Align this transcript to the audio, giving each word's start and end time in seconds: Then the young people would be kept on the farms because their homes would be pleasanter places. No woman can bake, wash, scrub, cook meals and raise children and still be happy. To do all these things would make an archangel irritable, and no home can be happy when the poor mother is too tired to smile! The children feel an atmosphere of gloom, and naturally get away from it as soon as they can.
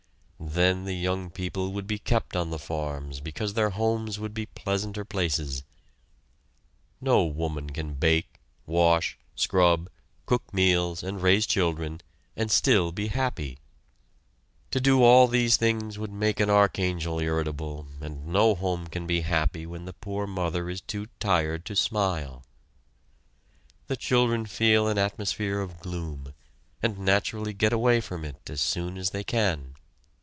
Then 0.43 0.85
the 0.85 0.95
young 0.95 1.29
people 1.29 1.71
would 1.71 1.85
be 1.85 1.99
kept 1.99 2.35
on 2.35 2.49
the 2.49 2.59
farms 2.59 3.19
because 3.21 3.53
their 3.53 3.69
homes 3.69 4.19
would 4.19 4.33
be 4.33 4.47
pleasanter 4.47 5.05
places. 5.05 5.63
No 6.99 7.23
woman 7.23 7.69
can 7.69 7.93
bake, 7.93 8.41
wash, 8.65 9.19
scrub, 9.35 9.87
cook 10.25 10.51
meals 10.51 11.03
and 11.03 11.21
raise 11.21 11.45
children 11.45 12.01
and 12.35 12.51
still 12.51 12.91
be 12.91 13.07
happy. 13.09 13.59
To 14.71 14.81
do 14.81 15.03
all 15.03 15.27
these 15.27 15.57
things 15.57 15.99
would 15.99 16.11
make 16.11 16.39
an 16.39 16.49
archangel 16.49 17.19
irritable, 17.19 17.87
and 18.01 18.25
no 18.25 18.55
home 18.55 18.87
can 18.87 19.05
be 19.05 19.21
happy 19.21 19.67
when 19.67 19.85
the 19.85 19.93
poor 19.93 20.25
mother 20.25 20.71
is 20.71 20.81
too 20.81 21.05
tired 21.19 21.65
to 21.65 21.75
smile! 21.75 22.43
The 23.87 23.95
children 23.95 24.47
feel 24.47 24.87
an 24.87 24.97
atmosphere 24.97 25.61
of 25.61 25.79
gloom, 25.79 26.33
and 26.81 26.97
naturally 26.97 27.53
get 27.53 27.71
away 27.71 28.01
from 28.01 28.25
it 28.25 28.49
as 28.49 28.59
soon 28.59 28.97
as 28.97 29.11
they 29.11 29.23
can. 29.23 29.75